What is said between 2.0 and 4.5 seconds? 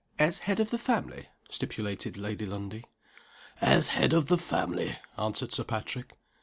Lady Lundie. "As head of the